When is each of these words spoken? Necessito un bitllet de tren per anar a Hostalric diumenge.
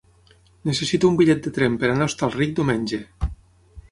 Necessito 0.69 1.09
un 1.11 1.19
bitllet 1.19 1.43
de 1.49 1.53
tren 1.59 1.77
per 1.83 1.91
anar 1.91 2.07
a 2.07 2.11
Hostalric 2.11 2.55
diumenge. 2.61 3.03